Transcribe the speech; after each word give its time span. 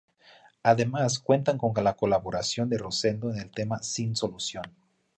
Además 0.63 1.19
cuentan 1.19 1.59
con 1.59 1.71
la 1.83 1.95
colaboración 1.95 2.67
de 2.69 2.79
Rosendo 2.79 3.29
en 3.29 3.37
el 3.37 3.51
tema 3.51 3.83
"Sin 3.83 4.15
solución". 4.15 4.63